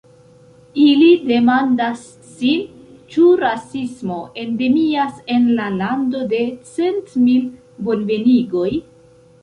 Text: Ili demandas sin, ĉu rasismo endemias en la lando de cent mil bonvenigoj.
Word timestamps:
Ili 0.83 1.09
demandas 1.31 2.05
sin, 2.37 2.63
ĉu 3.13 3.27
rasismo 3.43 4.19
endemias 4.47 5.23
en 5.37 5.49
la 5.61 5.71
lando 5.79 6.27
de 6.35 6.45
cent 6.75 7.17
mil 7.29 7.49
bonvenigoj. 7.91 8.69